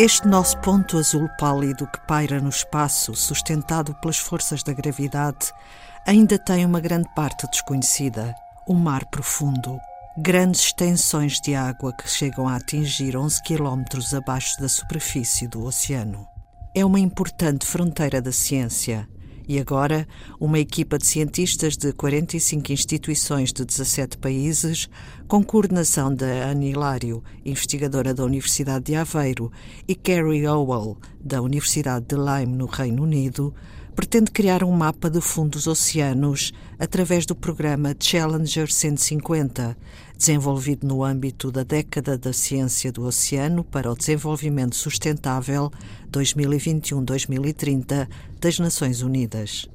Este 0.00 0.28
nosso 0.28 0.56
ponto 0.58 0.96
azul 0.96 1.28
pálido 1.40 1.84
que 1.88 1.98
paira 2.06 2.40
no 2.40 2.50
espaço, 2.50 3.16
sustentado 3.16 3.92
pelas 3.96 4.16
forças 4.16 4.62
da 4.62 4.72
gravidade, 4.72 5.52
ainda 6.06 6.38
tem 6.38 6.64
uma 6.64 6.78
grande 6.78 7.12
parte 7.16 7.48
desconhecida: 7.50 8.32
o 8.64 8.74
mar 8.74 9.04
profundo. 9.06 9.76
Grandes 10.16 10.60
extensões 10.66 11.40
de 11.40 11.56
água 11.56 11.92
que 11.92 12.08
chegam 12.08 12.46
a 12.46 12.54
atingir 12.54 13.16
11 13.16 13.42
quilómetros 13.42 14.14
abaixo 14.14 14.60
da 14.60 14.68
superfície 14.68 15.48
do 15.48 15.64
oceano. 15.64 16.24
É 16.72 16.84
uma 16.84 17.00
importante 17.00 17.66
fronteira 17.66 18.22
da 18.22 18.30
ciência 18.30 19.08
e 19.48 19.58
agora, 19.58 20.06
uma 20.38 20.58
equipa 20.58 20.98
de 20.98 21.06
cientistas 21.06 21.74
de 21.74 21.90
45 21.94 22.70
instituições 22.70 23.50
de 23.50 23.64
17 23.64 24.18
países, 24.18 24.90
com 25.26 25.42
coordenação 25.42 26.14
da 26.14 26.50
Anne 26.50 26.70
Hilário, 26.70 27.24
investigadora 27.46 28.12
da 28.12 28.24
Universidade 28.24 28.84
de 28.84 28.94
Aveiro, 28.94 29.50
e 29.88 29.94
Carrie 29.94 30.46
Howell, 30.46 30.98
da 31.18 31.40
Universidade 31.40 32.04
de 32.06 32.16
Lyme, 32.16 32.58
no 32.58 32.66
Reino 32.66 33.02
Unido, 33.02 33.54
pretende 33.98 34.30
criar 34.30 34.62
um 34.62 34.70
mapa 34.70 35.10
de 35.10 35.20
fundos 35.20 35.66
oceanos 35.66 36.52
através 36.78 37.26
do 37.26 37.34
programa 37.34 37.96
Challenger 37.98 38.70
150, 38.70 39.76
desenvolvido 40.16 40.86
no 40.86 41.02
âmbito 41.02 41.50
da 41.50 41.64
década 41.64 42.16
da 42.16 42.32
ciência 42.32 42.92
do 42.92 43.02
oceano 43.02 43.64
para 43.64 43.90
o 43.90 43.96
desenvolvimento 43.96 44.76
sustentável 44.76 45.68
2021-2030 46.12 48.08
das 48.40 48.60
Nações 48.60 49.02
Unidas. 49.02 49.68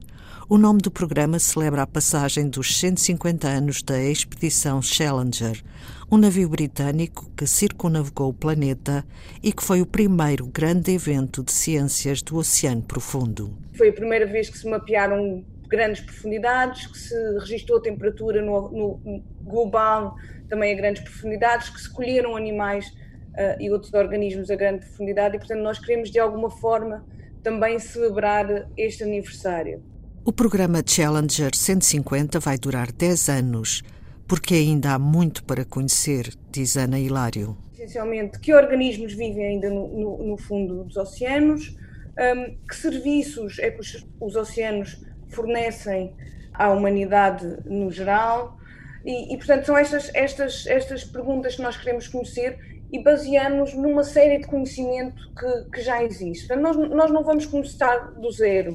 O 0.50 0.58
nome 0.58 0.82
do 0.82 0.92
programa 0.92 1.40
celebra 1.40 1.84
a 1.84 1.88
passagem 1.88 2.50
dos 2.50 2.78
150 2.78 3.48
anos 3.48 3.82
da 3.82 3.98
expedição 3.98 4.82
Challenger, 4.82 5.64
um 6.12 6.18
navio 6.18 6.50
britânico 6.50 7.32
que 7.36 7.48
circunnavegou 7.48 8.28
o 8.28 8.34
planeta 8.34 9.06
e 9.42 9.54
que 9.54 9.64
foi 9.64 9.82
o 9.82 9.86
primeiro 9.86 10.46
grande 10.46 10.92
evento 10.92 11.44
de 11.44 11.52
ciências 11.54 12.22
do 12.22 12.36
Oceano 12.36 12.82
Profundo. 12.82 13.58
Foi 13.78 13.88
a 13.88 13.94
primeira 13.94 14.26
vez 14.26 14.50
que 14.50 14.58
se 14.58 14.68
mapearam 14.68 15.46
grandes 15.70 16.02
profundidades, 16.02 16.88
que 16.88 16.98
se 16.98 17.16
registrou 17.40 17.82
temperatura 17.82 18.42
no, 18.42 19.00
no 19.02 19.24
global 19.42 20.14
também 20.50 20.74
a 20.74 20.76
grandes 20.76 21.02
profundidades, 21.04 21.70
que 21.70 21.80
se 21.80 21.90
colheram 21.90 22.36
animais 22.36 22.86
uh, 22.88 23.62
e 23.62 23.72
outros 23.72 23.94
organismos 23.94 24.52
a 24.52 24.56
grande 24.58 24.86
profundidade 24.86 25.38
e, 25.38 25.40
portanto, 25.40 25.62
nós 25.62 25.80
queremos 25.80 26.12
de 26.12 26.20
alguma 26.20 26.50
forma 26.50 27.06
também 27.42 27.80
celebrar 27.80 28.70
este 28.76 29.04
aniversário. 29.04 29.93
O 30.26 30.32
programa 30.32 30.82
Challenger 30.86 31.54
150 31.54 32.40
vai 32.40 32.58
durar 32.58 32.94
10 32.94 33.28
anos, 33.28 33.84
porque 34.26 34.54
ainda 34.54 34.94
há 34.94 34.98
muito 34.98 35.44
para 35.44 35.66
conhecer, 35.66 36.34
diz 36.50 36.78
Ana 36.78 36.98
Hilário. 36.98 37.58
Essencialmente, 37.74 38.40
que 38.40 38.54
organismos 38.54 39.14
vivem 39.14 39.46
ainda 39.46 39.70
no, 39.70 39.86
no, 39.90 40.24
no 40.26 40.38
fundo 40.38 40.86
dos 40.86 40.96
oceanos, 40.96 41.76
um, 42.18 42.56
que 42.66 42.74
serviços 42.74 43.60
é 43.60 43.70
que 43.72 43.82
os, 43.82 44.08
os, 44.22 44.38
oceanos 44.38 45.06
fornecem 45.28 46.16
à 46.54 46.70
humanidade 46.70 47.46
no 47.66 47.92
geral, 47.92 48.58
e, 49.04 49.34
e, 49.34 49.38
portanto 49.38 49.66
são 49.66 49.78
estas, 49.78 50.10
estas, 50.14 50.66
estas 50.68 51.04
perguntas 51.04 51.58
que 51.58 51.62
nós 51.62 51.76
queremos 51.76 52.08
conhecer 52.08 52.58
e 52.94 53.04
baseamos 53.04 53.74
numa 53.74 54.06
série 54.06 54.38
de 54.38 54.48
conhecimento 54.48 55.22
que, 55.38 55.70
que 55.70 55.82
já 55.82 56.02
existe. 56.02 56.48
Portanto, 56.48 56.64
nós, 56.64 56.90
nós 56.92 57.12
não 57.12 57.26
vamos 57.26 57.46
começar 57.46 58.14
do 58.14 58.32
zero 58.32 58.74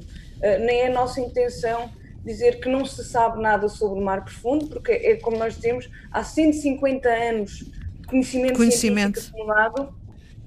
nem 0.59 0.83
é 0.83 0.87
a 0.89 0.93
nossa 0.93 1.21
intenção 1.21 1.91
dizer 2.25 2.61
que 2.61 2.69
não 2.69 2.85
se 2.85 3.05
sabe 3.05 3.41
nada 3.41 3.69
sobre 3.69 4.01
o 4.01 4.05
mar 4.05 4.25
profundo, 4.25 4.67
porque 4.67 4.93
é 4.93 5.17
como 5.17 5.39
nós 5.39 5.55
dizemos, 5.55 5.89
há 6.11 6.23
150 6.23 7.09
anos 7.09 7.59
de 8.01 8.07
conhecimento, 8.07 8.57
conhecimento. 8.57 9.21
científico 9.21 9.37
acumulado 9.37 9.95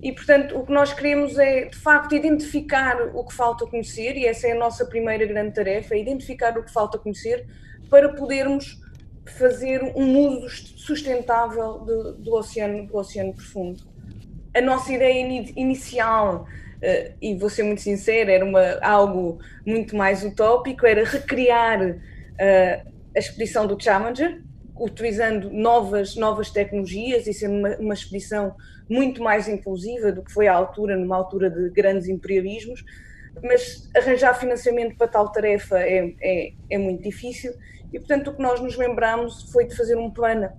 e, 0.02 0.12
portanto, 0.12 0.58
o 0.58 0.66
que 0.66 0.72
nós 0.72 0.94
queremos 0.94 1.38
é, 1.38 1.66
de 1.66 1.78
facto, 1.78 2.16
identificar 2.16 3.12
o 3.14 3.24
que 3.24 3.34
falta 3.34 3.68
conhecer, 3.68 4.18
e 4.18 4.26
essa 4.26 4.48
é 4.48 4.54
a 4.54 4.56
nossa 4.56 4.86
primeira 4.86 5.26
grande 5.26 5.54
tarefa, 5.54 5.94
é 5.94 6.00
identificar 6.00 6.58
o 6.58 6.64
que 6.64 6.72
falta 6.72 6.98
conhecer 6.98 7.46
para 7.90 8.10
podermos 8.10 8.82
fazer 9.38 9.84
um 9.96 10.18
uso 10.18 10.50
sustentável 10.78 11.80
do, 11.80 12.14
do 12.14 12.34
oceano, 12.34 12.88
do 12.88 12.98
oceano 12.98 13.34
profundo. 13.34 13.84
A 14.56 14.62
nossa 14.62 14.92
ideia 14.92 15.22
inicial 15.56 16.48
uh, 16.82 17.14
e 17.22 17.36
vou 17.36 17.50
ser 17.50 17.64
muito 17.64 17.82
sincera, 17.82 18.32
era 18.32 18.46
uma, 18.46 18.80
algo 18.82 19.40
muito 19.66 19.96
mais 19.96 20.24
utópico, 20.24 20.86
era 20.86 21.04
recriar 21.04 21.82
uh, 21.82 22.92
a 23.16 23.20
expedição 23.20 23.68
do 23.68 23.82
Challenger, 23.82 24.42
utilizando 24.80 25.50
novas, 25.52 26.16
novas 26.16 26.50
tecnologias 26.50 27.28
e 27.28 27.34
sendo 27.34 27.56
uma, 27.56 27.76
uma 27.78 27.94
expedição 27.94 28.56
muito 28.90 29.22
mais 29.22 29.48
inclusiva 29.48 30.12
do 30.12 30.24
que 30.24 30.32
foi 30.32 30.48
à 30.48 30.54
altura, 30.54 30.98
numa 30.98 31.16
altura 31.16 31.50
de 31.50 31.70
grandes 31.70 32.08
imperialismos, 32.08 32.84
mas 33.42 33.90
arranjar 33.96 34.34
financiamento 34.34 34.98
para 34.98 35.08
tal 35.08 35.32
tarefa 35.32 35.80
é, 35.80 36.14
é, 36.22 36.54
é 36.70 36.78
muito 36.78 37.04
difícil 37.04 37.54
e, 37.94 38.00
portanto, 38.00 38.30
o 38.30 38.34
que 38.34 38.42
nós 38.42 38.60
nos 38.62 38.78
lembramos 38.78 39.52
foi 39.52 39.66
de 39.66 39.76
fazer 39.76 39.98
um 39.98 40.10
plano 40.10 40.50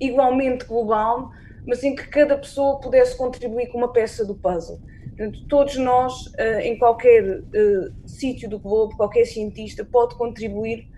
igualmente 0.00 0.64
global, 0.64 1.30
mas 1.66 1.82
em 1.82 1.94
que 1.94 2.06
cada 2.08 2.38
pessoa 2.38 2.80
pudesse 2.80 3.16
contribuir 3.16 3.68
com 3.68 3.78
uma 3.78 3.92
peça 3.92 4.24
do 4.24 4.34
puzzle. 4.34 4.80
Portanto, 5.20 5.44
todos 5.48 5.76
nós, 5.76 6.32
eh, 6.38 6.66
em 6.66 6.78
qualquer 6.78 7.40
uh, 7.40 7.92
sítio 8.06 8.48
do 8.48 8.58
globo, 8.58 8.96
qualquer 8.96 9.26
cientista 9.26 9.84
pode 9.84 10.14
contribuir 10.14 10.88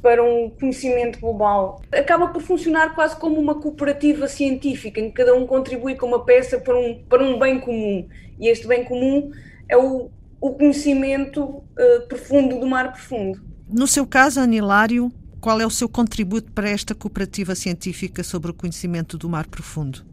para 0.00 0.24
um 0.24 0.48
conhecimento 0.48 1.20
global. 1.20 1.82
Acaba 1.92 2.28
por 2.28 2.40
funcionar 2.40 2.94
quase 2.94 3.16
como 3.16 3.38
uma 3.38 3.60
cooperativa 3.60 4.26
científica, 4.26 4.98
em 4.98 5.10
que 5.10 5.16
cada 5.16 5.34
um 5.34 5.46
contribui 5.46 5.96
com 5.96 6.06
uma 6.06 6.24
peça 6.24 6.58
para 6.58 6.78
um, 6.78 7.04
para 7.10 7.22
um 7.22 7.38
bem 7.38 7.60
comum. 7.60 8.08
E 8.40 8.48
este 8.48 8.66
bem 8.66 8.86
comum 8.86 9.30
é 9.68 9.76
o, 9.76 10.10
o 10.40 10.50
conhecimento 10.54 11.44
uh, 11.44 12.08
profundo 12.08 12.58
do 12.58 12.66
mar 12.66 12.92
profundo. 12.92 13.38
No 13.68 13.86
seu 13.86 14.06
caso, 14.06 14.40
Anilário, 14.40 15.12
qual 15.42 15.60
é 15.60 15.66
o 15.66 15.70
seu 15.70 15.90
contributo 15.90 16.50
para 16.52 16.70
esta 16.70 16.94
cooperativa 16.94 17.54
científica 17.54 18.24
sobre 18.24 18.50
o 18.50 18.54
conhecimento 18.54 19.18
do 19.18 19.28
mar 19.28 19.46
profundo? 19.46 20.06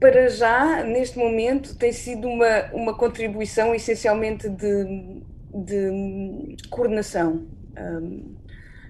Para 0.00 0.30
já, 0.30 0.82
neste 0.82 1.18
momento, 1.18 1.76
tem 1.76 1.92
sido 1.92 2.26
uma, 2.26 2.70
uma 2.72 2.96
contribuição 2.96 3.74
essencialmente 3.74 4.48
de, 4.48 5.22
de 5.54 6.56
coordenação. 6.70 7.46
Um, 7.78 8.34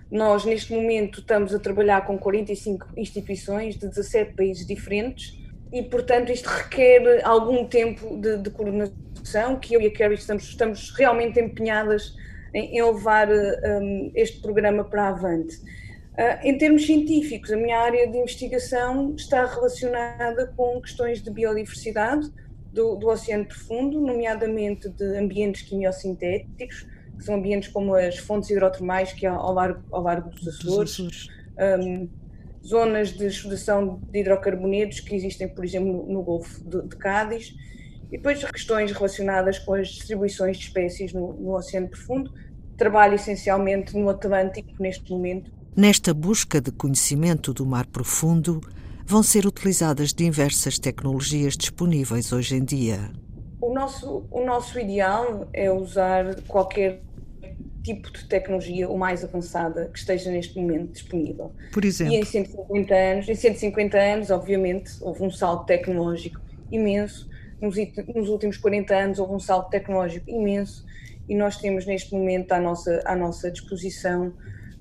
nós, 0.08 0.44
neste 0.44 0.72
momento, 0.72 1.20
estamos 1.20 1.52
a 1.52 1.58
trabalhar 1.58 2.06
com 2.06 2.16
45 2.16 2.86
instituições 2.96 3.76
de 3.76 3.88
17 3.88 4.34
países 4.34 4.66
diferentes 4.66 5.36
e, 5.72 5.82
portanto, 5.82 6.30
isto 6.30 6.46
requer 6.46 7.24
algum 7.24 7.66
tempo 7.66 8.16
de, 8.16 8.38
de 8.38 8.50
coordenação 8.50 9.56
que 9.60 9.74
eu 9.74 9.80
e 9.80 9.88
a 9.88 9.92
Carrie 9.92 10.14
estamos, 10.14 10.44
estamos 10.44 10.90
realmente 10.96 11.40
empenhadas 11.40 12.14
em, 12.54 12.78
em 12.78 12.82
levar 12.84 13.28
um, 13.28 14.12
este 14.14 14.40
programa 14.40 14.84
para 14.84 15.08
avante. 15.08 15.56
Uh, 16.12 16.38
em 16.42 16.58
termos 16.58 16.84
científicos, 16.84 17.52
a 17.52 17.56
minha 17.56 17.78
área 17.78 18.06
de 18.06 18.18
investigação 18.18 19.14
está 19.14 19.46
relacionada 19.46 20.52
com 20.56 20.80
questões 20.80 21.22
de 21.22 21.30
biodiversidade 21.30 22.30
do, 22.72 22.96
do 22.96 23.08
oceano 23.08 23.46
profundo, 23.46 24.00
nomeadamente 24.00 24.88
de 24.88 25.16
ambientes 25.16 25.62
quimiosintéticos, 25.62 26.86
que 27.16 27.24
são 27.24 27.36
ambientes 27.36 27.68
como 27.68 27.94
as 27.94 28.16
fontes 28.18 28.50
hidrotermais 28.50 29.12
que 29.12 29.26
há 29.26 29.32
ao 29.32 29.52
largo, 29.52 29.82
ao 29.90 30.02
largo 30.02 30.30
dos 30.30 30.48
Açores, 30.48 31.28
um, 31.78 32.08
zonas 32.64 33.12
de 33.12 33.24
exudação 33.24 34.00
de 34.10 34.20
hidrocarbonetos 34.20 35.00
que 35.00 35.14
existem, 35.14 35.48
por 35.48 35.64
exemplo, 35.64 35.92
no, 35.92 36.12
no 36.12 36.22
Golfo 36.22 36.62
de, 36.64 36.82
de, 36.82 36.96
Cádiz, 36.96 37.54
e 38.08 38.16
depois 38.16 38.42
questões 38.44 38.90
relacionadas 38.90 39.58
com 39.58 39.74
as 39.74 39.88
distribuições 39.88 40.58
de 40.58 40.64
espécies 40.64 41.12
no, 41.12 41.32
no 41.34 41.54
oceano 41.54 41.88
profundo. 41.88 42.32
Trabalho 42.76 43.14
essencialmente 43.14 43.96
no 43.96 44.08
Atlântico 44.08 44.70
neste 44.80 45.10
momento 45.10 45.52
Nesta 45.76 46.12
busca 46.12 46.60
de 46.60 46.72
conhecimento 46.72 47.54
do 47.54 47.64
mar 47.64 47.86
profundo, 47.86 48.60
vão 49.06 49.22
ser 49.22 49.46
utilizadas 49.46 50.12
diversas 50.12 50.78
tecnologias 50.78 51.56
disponíveis 51.56 52.32
hoje 52.32 52.56
em 52.56 52.64
dia. 52.64 53.10
O 53.60 53.72
nosso, 53.72 54.26
o 54.32 54.44
nosso 54.44 54.78
ideal 54.80 55.48
é 55.52 55.70
usar 55.70 56.42
qualquer 56.48 57.00
tipo 57.84 58.10
de 58.12 58.24
tecnologia 58.24 58.88
o 58.88 58.98
mais 58.98 59.22
avançada 59.22 59.88
que 59.92 59.98
esteja 59.98 60.30
neste 60.30 60.58
momento 60.58 60.92
disponível. 60.92 61.52
Por 61.72 61.84
exemplo? 61.84 62.14
E 62.14 62.18
em 62.18 62.24
150 62.24 62.94
anos, 62.94 63.28
em 63.28 63.34
150 63.34 63.96
anos, 63.98 64.30
obviamente, 64.30 64.90
houve 65.00 65.22
um 65.22 65.30
salto 65.30 65.66
tecnológico 65.66 66.40
imenso. 66.70 67.30
Nos, 67.60 67.76
nos 68.12 68.28
últimos 68.28 68.56
40 68.56 68.94
anos 68.94 69.18
houve 69.20 69.34
um 69.34 69.40
salto 69.40 69.70
tecnológico 69.70 70.28
imenso 70.28 70.84
e 71.28 71.34
nós 71.36 71.56
temos 71.58 71.86
neste 71.86 72.12
momento 72.12 72.50
à 72.52 72.60
nossa, 72.60 73.02
à 73.04 73.14
nossa 73.14 73.50
disposição 73.50 74.32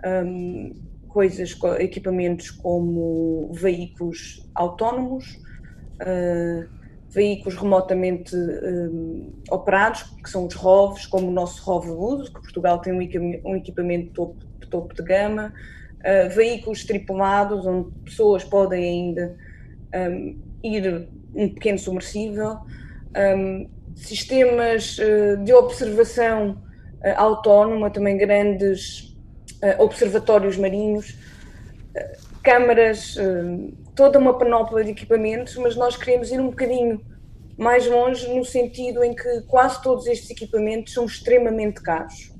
um, 0.06 0.74
coisas, 1.10 1.58
equipamentos 1.80 2.52
como 2.52 3.52
veículos 3.52 4.48
autónomos, 4.56 5.26
uh, 6.02 6.70
veículos 7.10 7.56
remotamente 7.56 8.36
um, 8.36 9.34
operados, 9.50 10.04
que 10.24 10.30
são 10.30 10.46
os 10.46 10.54
ROVs, 10.54 11.08
como 11.08 11.28
o 11.28 11.32
nosso 11.32 11.64
ROV 11.64 11.88
Luz, 11.90 12.30
que 12.30 12.40
Portugal 12.40 12.80
tem 12.80 12.94
um 12.94 13.56
equipamento 13.56 14.14
topo, 14.14 14.46
topo 14.70 14.94
de 14.94 15.04
gama, 15.04 15.52
uh, 15.98 16.30
veículos 16.30 16.86
tripulados, 16.86 17.66
onde 17.66 17.92
pessoas 18.06 18.44
podem 18.44 18.84
ainda 18.84 19.36
um, 20.12 20.40
ir 20.64 21.10
um 21.34 21.50
pequeno 21.50 21.80
submersível, 21.80 22.60
um, 23.36 23.68
sistemas 23.96 24.98
de 25.44 25.52
observação 25.52 26.62
autónoma, 27.18 27.90
também 27.90 28.18
grandes 28.18 29.09
observatórios 29.78 30.58
marinhos, 30.58 31.16
câmaras, 32.44 33.16
toda 33.96 34.18
uma 34.18 34.38
panóplia 34.38 34.86
de 34.86 34.92
equipamentos, 34.92 35.56
mas 35.58 35.76
nós 35.76 35.98
queremos 35.98 36.32
ir 36.32 36.40
um 36.40 36.50
bocadinho 36.50 37.02
mais 37.60 37.86
longe 37.86 38.34
no 38.34 38.46
sentido 38.46 39.04
em 39.04 39.14
que 39.14 39.42
quase 39.42 39.84
todos 39.84 40.08
estes 40.08 40.32
equipamentos 40.32 40.94
são 40.94 41.06
extremamente 41.06 41.82
caros. 41.82 42.32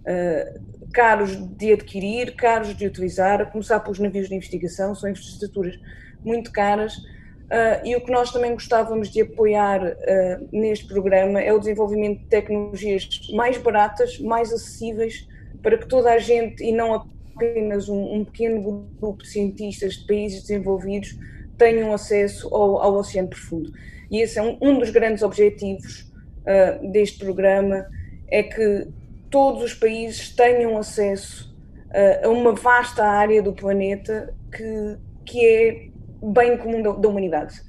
Uh, 0.00 0.60
caros 0.92 1.36
de 1.56 1.72
adquirir, 1.72 2.34
caros 2.34 2.76
de 2.76 2.84
utilizar, 2.84 3.40
a 3.40 3.44
começar 3.44 3.78
pelos 3.78 4.00
navios 4.00 4.28
de 4.28 4.34
investigação, 4.34 4.92
são 4.92 5.08
infraestruturas 5.08 5.78
muito 6.24 6.50
caras. 6.50 6.96
Uh, 6.96 7.84
e 7.84 7.94
o 7.94 8.00
que 8.04 8.10
nós 8.10 8.32
também 8.32 8.52
gostávamos 8.52 9.08
de 9.08 9.22
apoiar 9.22 9.84
uh, 9.84 10.48
neste 10.52 10.88
programa 10.88 11.40
é 11.40 11.52
o 11.52 11.58
desenvolvimento 11.60 12.18
de 12.18 12.26
tecnologias 12.26 13.08
mais 13.32 13.56
baratas, 13.56 14.18
mais 14.18 14.52
acessíveis, 14.52 15.28
para 15.62 15.78
que 15.78 15.86
toda 15.86 16.12
a 16.12 16.18
gente, 16.18 16.62
e 16.62 16.72
não 16.72 16.94
apenas 16.94 17.88
um, 17.88 18.14
um 18.14 18.24
pequeno 18.24 18.60
grupo 19.00 19.22
de 19.22 19.28
cientistas 19.28 19.94
de 19.94 20.06
países 20.06 20.42
desenvolvidos, 20.42 21.16
tenham 21.56 21.92
acesso 21.92 22.52
ao, 22.54 22.82
ao 22.82 22.94
oceano 22.94 23.28
profundo. 23.28 23.70
E 24.10 24.20
esse 24.20 24.38
é 24.38 24.42
um, 24.42 24.58
um 24.60 24.78
dos 24.78 24.90
grandes 24.90 25.22
objetivos 25.22 26.10
uh, 26.40 26.90
deste 26.90 27.18
programa, 27.18 27.86
é 28.28 28.42
que 28.42 28.88
todos 29.30 29.62
os 29.62 29.74
países 29.74 30.30
tenham 30.34 30.76
acesso 30.76 31.54
uh, 31.88 32.26
a 32.26 32.28
uma 32.28 32.54
vasta 32.54 33.04
área 33.04 33.42
do 33.42 33.52
planeta 33.52 34.34
que, 34.50 34.96
que 35.24 35.46
é 35.46 35.88
bem 36.22 36.56
comum 36.58 36.82
da, 36.82 36.92
da 36.92 37.08
humanidade. 37.08 37.60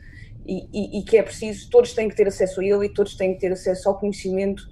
E, 0.46 0.68
e, 0.74 1.00
e, 1.00 1.04
que 1.04 1.18
é 1.18 1.24
preciso, 1.24 1.70
todos 1.70 1.94
têm 1.94 2.10
que 2.10 2.16
ter 2.16 2.28
acesso 2.28 2.62
a 2.62 2.66
ele 2.66 2.88
e 2.88 2.90
todos 2.90 3.16
têm 3.16 3.36
que 3.36 3.40
ter 3.40 3.52
acesso 3.52 3.88
ao 3.88 4.00
conhecimento 4.00 4.64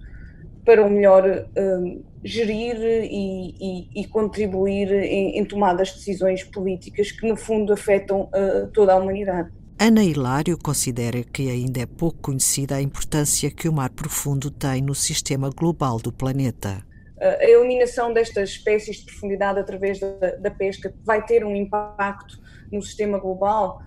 para 0.66 0.86
o 0.86 0.90
melhor 0.90 1.26
uh, 1.28 2.06
gerir 2.24 2.76
e, 2.82 4.02
e 4.02 4.08
contribuir 4.08 4.92
em, 4.92 5.40
em, 5.40 5.46
tomadas 5.46 5.90
de 5.90 5.96
decisões 5.96 6.44
políticas 6.44 7.12
que, 7.12 7.28
no 7.28 7.36
fundo, 7.36 7.74
afetam 7.74 8.24
uh, 8.24 8.68
toda 8.74 8.94
a 8.94 8.98
humanidade. 8.98 9.52
Ana 9.80 10.04
Hilário 10.04 10.58
considera 10.58 11.24
que 11.24 11.50
ainda 11.50 11.80
é 11.80 11.86
pouco 11.86 12.20
conhecida 12.20 12.76
a 12.76 12.82
importância 12.82 13.50
que 13.50 13.70
o 13.70 13.74
mar 13.74 13.90
profundo 13.90 14.52
tem 14.52 14.82
no 14.82 14.94
sistema 14.94 15.50
global 15.50 15.98
do 15.98 16.12
planeta. 16.12 16.84
A 17.18 17.46
eliminação 17.46 18.14
destas 18.14 18.52
espécies 18.52 18.98
de 18.98 19.06
profundidade 19.06 19.60
através 19.60 20.00
da, 20.00 20.36
da 20.38 20.52
pesca 20.52 20.94
vai 21.06 21.26
ter 21.26 21.46
um 21.46 21.56
impacto 21.56 22.40
no 22.72 22.82
sistema 22.82 23.18
global? 23.18 23.82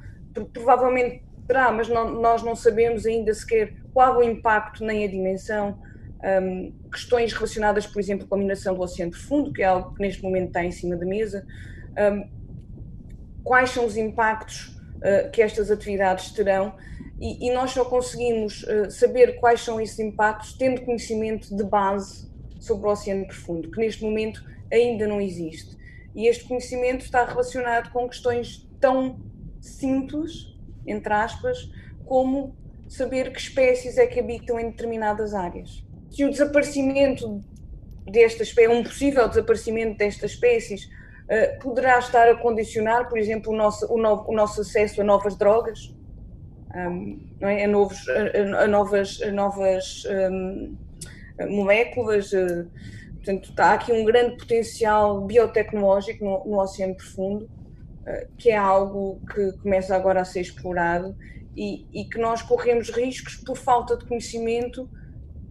Provavelmente 0.52 1.22
terá, 1.46 1.70
mas 1.70 1.88
não, 1.88 2.10
nós 2.20 2.42
não 2.42 2.54
sabemos 2.54 3.06
ainda 3.06 3.32
sequer 3.34 3.74
qual 3.92 4.18
o 4.18 4.22
impacto 4.22 4.84
nem 4.84 5.04
a 5.04 5.08
dimensão. 5.08 5.78
Um, 6.24 6.72
questões 6.90 7.32
relacionadas, 7.32 7.86
por 7.86 7.98
exemplo, 7.98 8.28
com 8.28 8.36
a 8.36 8.38
mineração 8.38 8.74
do 8.74 8.80
oceano 8.80 9.10
profundo, 9.10 9.52
que 9.52 9.62
é 9.62 9.66
algo 9.66 9.94
que 9.94 10.00
neste 10.00 10.22
momento 10.22 10.48
está 10.48 10.64
em 10.64 10.70
cima 10.70 10.96
da 10.96 11.04
mesa. 11.04 11.44
Um, 11.98 12.28
quais 13.42 13.70
são 13.70 13.84
os 13.84 13.96
impactos 13.96 14.68
uh, 14.98 15.30
que 15.32 15.42
estas 15.42 15.70
atividades 15.70 16.30
terão 16.30 16.74
e, 17.20 17.48
e 17.48 17.52
nós 17.52 17.70
só 17.70 17.84
conseguimos 17.84 18.62
uh, 18.64 18.90
saber 18.90 19.38
quais 19.40 19.60
são 19.60 19.80
esses 19.80 19.98
impactos 19.98 20.54
tendo 20.54 20.82
conhecimento 20.82 21.56
de 21.56 21.64
base 21.64 22.30
sobre 22.60 22.86
o 22.86 22.90
oceano 22.90 23.26
profundo, 23.26 23.70
que 23.70 23.78
neste 23.78 24.02
momento 24.02 24.44
ainda 24.72 25.06
não 25.06 25.20
existe. 25.20 25.76
E 26.14 26.26
este 26.26 26.44
conhecimento 26.44 27.04
está 27.04 27.24
relacionado 27.24 27.90
com 27.90 28.08
questões 28.08 28.68
tão 28.80 29.20
simples, 29.60 30.56
entre 30.86 31.12
aspas, 31.12 31.70
como 32.04 32.56
saber 32.88 33.32
que 33.32 33.40
espécies 33.40 33.96
é 33.96 34.06
que 34.06 34.20
habitam 34.20 34.58
em 34.58 34.70
determinadas 34.70 35.32
áreas. 35.32 35.84
Se 36.12 36.24
o 36.24 36.30
desaparecimento 36.30 37.42
destas 38.04 38.54
um 38.70 38.82
possível 38.82 39.28
desaparecimento 39.28 39.96
destas 39.96 40.32
espécies 40.32 40.84
uh, 40.84 41.58
poderá 41.60 41.98
estar 41.98 42.28
a 42.28 42.36
condicionar, 42.36 43.08
por 43.08 43.18
exemplo, 43.18 43.52
o 43.52 43.56
nosso, 43.56 43.90
o, 43.92 43.96
no, 43.96 44.24
o 44.28 44.34
nosso 44.34 44.60
acesso 44.60 45.00
a 45.00 45.04
novas 45.04 45.36
drogas, 45.36 45.94
um, 46.74 47.18
é? 47.40 47.64
a, 47.64 47.68
novos, 47.68 48.06
a, 48.08 48.64
a 48.64 48.66
novas, 48.66 49.22
a 49.22 49.30
novas 49.32 50.04
um, 50.30 50.76
moléculas. 51.48 52.32
Uh, 52.32 52.68
portanto, 53.14 53.50
está 53.50 53.74
aqui 53.74 53.92
um 53.92 54.04
grande 54.04 54.36
potencial 54.36 55.22
biotecnológico 55.22 56.24
no, 56.24 56.44
no 56.44 56.60
Oceano 56.60 56.94
Profundo, 56.94 57.44
uh, 57.44 58.26
que 58.36 58.50
é 58.50 58.56
algo 58.56 59.18
que 59.32 59.52
começa 59.62 59.96
agora 59.96 60.20
a 60.20 60.24
ser 60.26 60.40
explorado 60.40 61.16
e, 61.56 61.86
e 61.92 62.04
que 62.04 62.18
nós 62.18 62.42
corremos 62.42 62.90
riscos 62.90 63.36
por 63.36 63.56
falta 63.56 63.96
de 63.96 64.04
conhecimento 64.04 64.88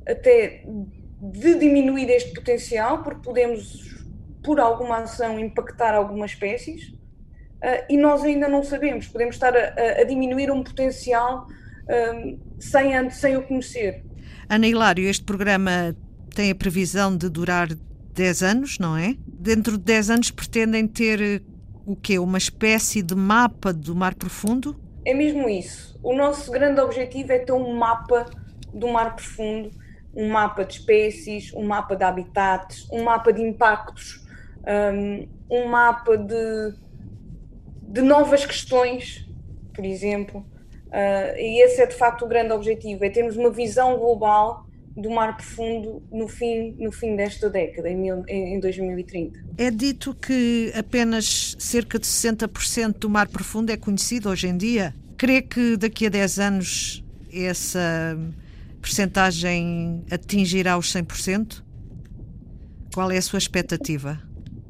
até 0.08 0.64
de 1.22 1.56
diminuir 1.56 2.10
este 2.10 2.34
potencial, 2.34 3.04
porque 3.04 3.22
podemos, 3.22 4.04
por 4.44 4.60
alguma 4.60 5.00
ação, 5.00 5.40
impactar 5.40 5.94
algumas 5.94 6.32
espécies, 6.32 6.90
uh, 6.90 7.86
e 7.90 7.98
nós 7.98 8.24
ainda 8.24 8.48
não 8.48 8.64
sabemos. 8.64 9.08
Podemos 9.08 9.36
estar 9.36 9.56
a, 9.56 10.02
a 10.02 10.04
diminuir 10.04 10.52
um 10.52 10.64
potencial 10.64 11.48
um, 12.16 12.40
sem, 12.60 13.10
sem 13.12 13.38
o 13.38 13.44
conhecer. 13.44 14.04
Ana 14.50 14.68
Hilário, 14.68 15.08
este 15.08 15.24
programa 15.24 15.96
tem 16.34 16.52
a 16.52 16.56
previsão 16.56 17.16
de 17.16 17.30
durar 17.30 17.68
10 18.14 18.44
anos, 18.44 18.80
não 18.80 18.98
é? 18.98 19.16
Dentro 19.28 19.78
de 19.78 19.84
10 19.84 20.10
anos 20.10 20.32
pretendem 20.32 20.88
ter 20.88 21.22
eh, 21.22 21.42
o 21.86 21.96
quê? 21.96 22.20
Uma 22.20 22.38
espécie 22.38 23.02
de 23.02 23.16
mapa 23.16 23.74
do 23.74 23.96
mar 23.96 24.16
profundo? 24.16 24.80
É 25.06 25.14
mesmo 25.14 25.50
isso. 25.50 25.98
O 26.04 26.16
nosso 26.16 26.52
grande 26.52 26.80
objetivo 26.82 27.32
é 27.32 27.40
ter 27.40 27.54
um 27.54 27.76
mapa 27.76 28.26
do 28.74 28.88
mar 28.88 29.16
profundo 29.16 29.72
um 30.16 30.30
mapa 30.30 30.66
de 30.66 30.74
espécies, 30.74 31.54
um 31.54 31.64
mapa 31.64 31.96
de 31.96 32.04
habitats, 32.04 32.88
um 32.92 33.04
mapa 33.04 33.32
de 33.32 33.42
impactos, 33.42 34.26
um, 34.68 35.28
um 35.50 35.68
mapa 35.68 36.18
de, 36.18 36.74
de 37.82 38.02
novas 38.02 38.46
questões, 38.46 39.28
por 39.74 39.86
exemplo. 39.86 40.46
Uh, 40.88 41.38
e 41.38 41.64
esse 41.64 41.82
é 41.82 41.86
de 41.86 41.96
facto 41.96 42.26
o 42.26 42.28
grande 42.28 42.52
objetivo, 42.52 43.06
é 43.06 43.10
termos 43.10 43.38
uma 43.38 43.50
visão 43.50 43.98
global 43.98 44.66
do 44.96 45.10
mar 45.10 45.38
profundo 45.38 46.04
no 46.12 46.28
fim, 46.28 46.76
no 46.78 46.92
fim 46.92 47.16
desta 47.16 47.50
década, 47.50 47.90
em, 47.90 48.10
em 48.28 48.60
2030. 48.60 49.40
É 49.58 49.72
dito 49.72 50.14
que 50.14 50.72
apenas 50.76 51.56
cerca 51.58 51.98
de 51.98 52.06
60% 52.06 52.98
do 53.00 53.10
mar 53.10 53.30
profundo 53.30 53.72
é 53.72 53.78
conhecido 53.78 54.30
hoje 54.30 54.48
em 54.48 54.58
dia. 54.58 54.94
Crê 55.18 55.42
que 55.42 55.78
daqui 55.78 56.08
a 56.08 56.10
10 56.10 56.40
anos 56.40 57.04
essa 57.34 58.18
percentagem 58.82 60.04
atingirá 60.12 60.78
os 60.78 60.92
100%? 60.94 61.64
Qual 62.94 63.10
é 63.12 63.18
a 63.18 63.22
sua 63.22 63.40
expectativa? 63.40 64.20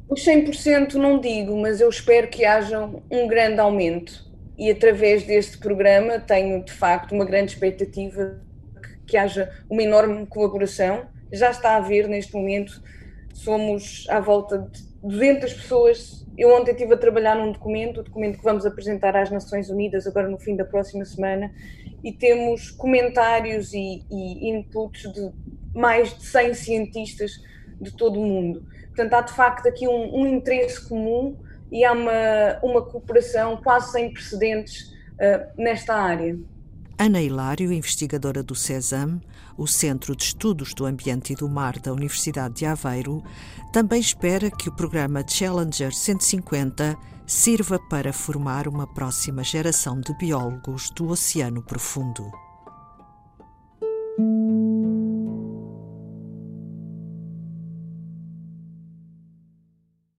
Os 0.08 0.24
100% 0.24 0.94
não 0.94 1.18
digo, 1.18 1.58
mas 1.60 1.80
eu 1.80 1.88
espero 1.88 2.28
que 2.28 2.44
haja 2.44 2.88
um 3.10 3.26
grande 3.26 3.58
aumento. 3.58 4.30
E 4.58 4.70
através 4.70 5.24
deste 5.24 5.56
programa 5.58 6.18
tenho, 6.20 6.62
de 6.62 6.72
facto, 6.72 7.12
uma 7.12 7.24
grande 7.24 7.52
expectativa 7.52 8.38
que, 9.06 9.16
haja 9.16 9.50
uma 9.68 9.82
enorme 9.82 10.26
colaboração. 10.26 11.06
Já 11.32 11.50
está 11.50 11.70
a 11.70 11.76
haver 11.76 12.06
neste 12.08 12.34
momento, 12.34 12.82
somos 13.32 14.06
à 14.08 14.20
volta 14.20 14.58
de 14.58 14.82
200 15.02 15.52
pessoas. 15.54 16.26
Eu 16.36 16.54
ontem 16.54 16.72
estive 16.72 16.94
a 16.94 16.96
trabalhar 16.98 17.34
num 17.34 17.50
documento, 17.50 18.00
o 18.00 18.02
documento 18.02 18.38
que 18.38 18.44
vamos 18.44 18.64
apresentar 18.66 19.16
às 19.16 19.30
Nações 19.30 19.70
Unidas 19.70 20.06
agora 20.06 20.28
no 20.28 20.38
fim 20.38 20.54
da 20.54 20.64
próxima 20.64 21.04
semana, 21.04 21.50
e 22.02 22.12
temos 22.12 22.70
comentários 22.70 23.72
e, 23.72 24.04
e 24.10 24.48
inputs 24.48 25.12
de 25.12 25.30
mais 25.74 26.16
de 26.16 26.24
100 26.24 26.54
cientistas 26.54 27.32
de 27.80 27.90
todo 27.96 28.20
o 28.20 28.24
mundo. 28.24 28.66
Portanto, 28.88 29.14
há 29.14 29.20
de 29.22 29.32
facto 29.32 29.66
aqui 29.66 29.88
um, 29.88 30.14
um 30.14 30.26
interesse 30.26 30.88
comum 30.88 31.36
e 31.70 31.84
há 31.84 31.92
uma, 31.92 32.58
uma 32.62 32.82
cooperação 32.82 33.56
quase 33.62 33.92
sem 33.92 34.12
precedentes 34.12 34.92
uh, 35.14 35.50
nesta 35.56 35.94
área. 35.94 36.38
Ana 37.04 37.20
Hilário, 37.20 37.72
investigadora 37.72 38.44
do 38.44 38.54
CESAM, 38.54 39.20
o 39.58 39.66
Centro 39.66 40.14
de 40.14 40.22
Estudos 40.22 40.72
do 40.72 40.86
Ambiente 40.86 41.32
e 41.32 41.34
do 41.34 41.48
Mar 41.48 41.80
da 41.80 41.92
Universidade 41.92 42.54
de 42.54 42.64
Aveiro, 42.64 43.24
também 43.72 44.00
espera 44.00 44.48
que 44.48 44.68
o 44.68 44.72
programa 44.72 45.24
Challenger 45.26 45.92
150 45.92 46.96
sirva 47.26 47.76
para 47.90 48.12
formar 48.12 48.68
uma 48.68 48.86
próxima 48.86 49.42
geração 49.42 50.00
de 50.00 50.16
biólogos 50.16 50.90
do 50.90 51.08
Oceano 51.08 51.60
Profundo. 51.60 52.30